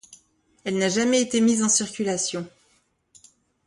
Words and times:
Elle 0.63 0.79
n'a 0.79 0.89
jamais 0.89 1.21
été 1.21 1.41
mise 1.41 1.61
en 1.61 1.69
circulation. 1.69 2.49